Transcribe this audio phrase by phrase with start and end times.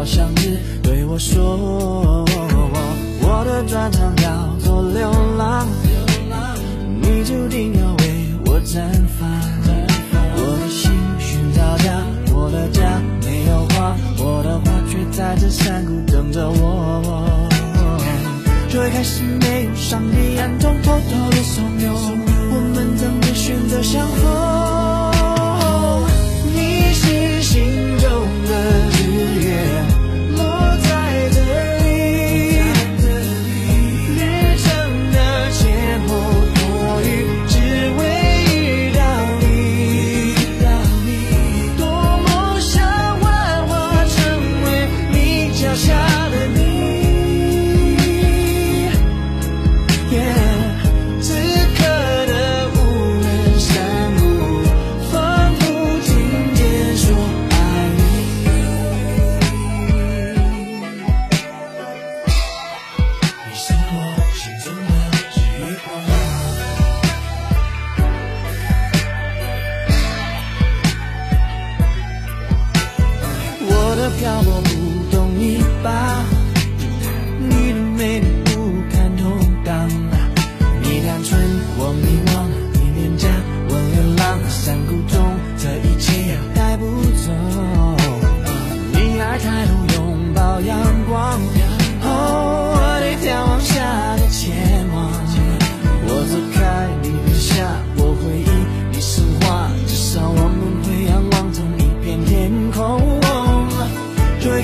[0.00, 2.24] 好像只对我说，
[3.20, 5.68] 我的专长叫做流浪，
[7.02, 8.80] 你注定要为我绽
[9.18, 9.28] 放。
[10.36, 12.02] 我的心寻找家，
[12.34, 17.02] 我的家没有花，我的花却在这山谷等着我。
[18.70, 20.00] 最开始没有上。
[20.00, 21.92] 帝暗中偷偷的怂恿，
[22.50, 24.24] 我们怎么选择相逢？
[26.54, 27.79] 你是星。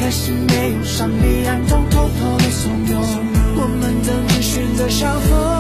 [0.07, 2.95] 还是没有伤你，暗中偷偷的怂恿，
[3.57, 5.56] 我们怎知选择相逢？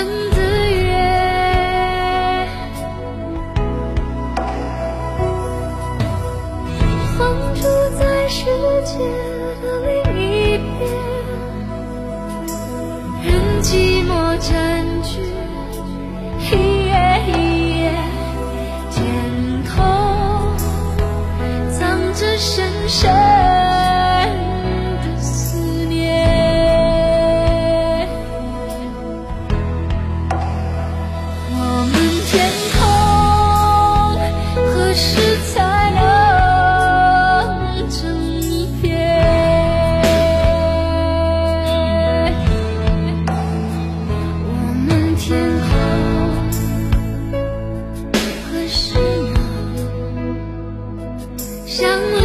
[0.00, 0.39] 真的
[34.90, 35.20] 何时
[35.54, 36.00] 才能
[37.88, 38.00] 成
[38.82, 38.82] 片
[44.44, 44.50] 我
[44.88, 45.28] 们天
[45.60, 45.70] 空
[48.42, 48.98] 何时
[49.32, 49.38] 能
[51.68, 52.19] 相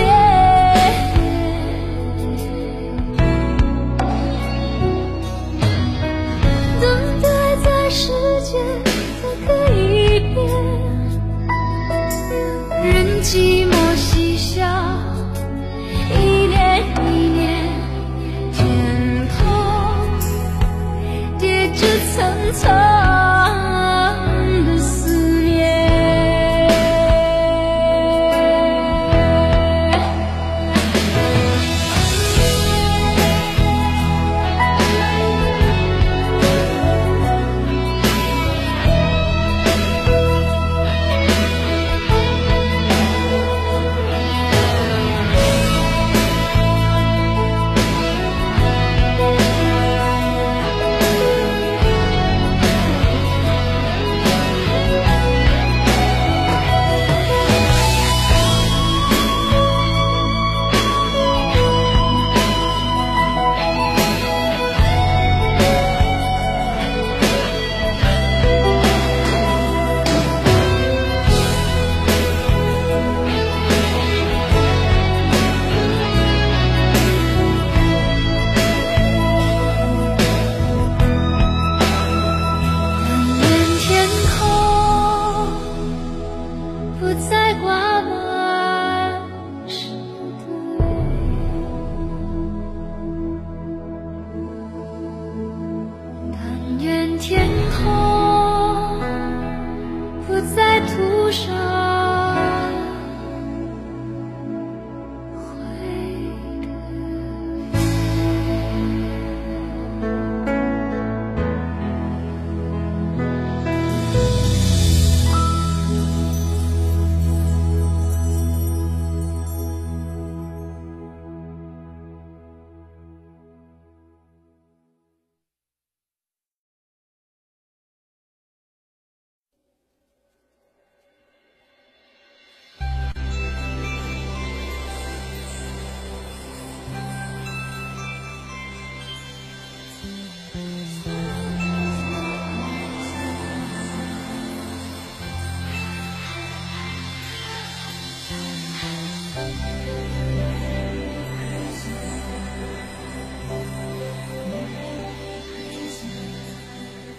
[22.46, 22.95] 是错。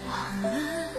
[0.08, 0.90] 忘了，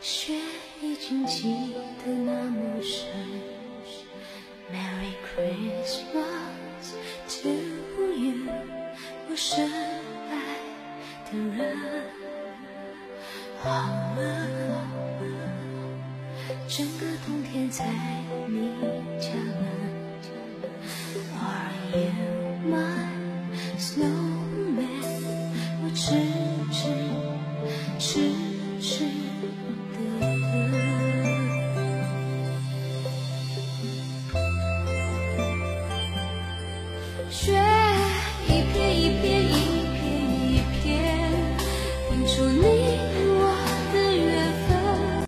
[0.00, 0.34] 雪
[0.80, 3.41] 已经积得那么深。
[11.32, 11.76] 的人，
[13.62, 13.68] 好
[14.16, 14.20] 了，
[16.68, 17.84] 整个冬天在
[18.48, 18.70] 你
[19.18, 19.62] 家门，
[21.34, 21.40] 而
[21.94, 22.31] 言。